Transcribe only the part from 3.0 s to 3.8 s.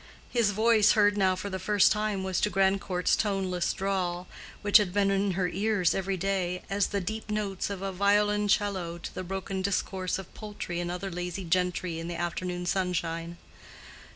toneless